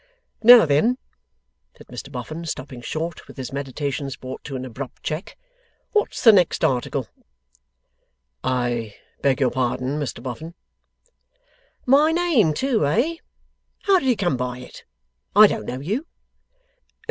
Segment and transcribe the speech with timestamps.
[0.41, 0.97] 'Now then?'
[1.77, 5.37] said Mr Boffin, stopping short, with his meditations brought to an abrupt check,
[5.91, 7.07] 'what's the next article?'
[8.43, 10.55] 'I beg your pardon, Mr Boffin.'
[11.85, 13.17] 'My name too, eh?
[13.83, 14.85] How did you come by it?
[15.35, 16.07] I don't know you.